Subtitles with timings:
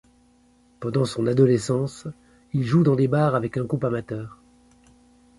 [0.79, 2.07] Pendant son adolescence,
[2.53, 4.41] il joue dans des bars avec un groupe amateur.